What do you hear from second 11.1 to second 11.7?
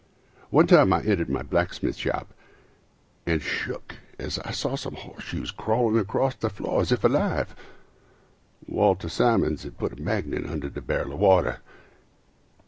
of water.